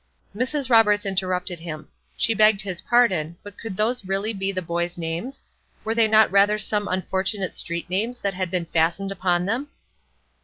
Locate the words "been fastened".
8.49-9.11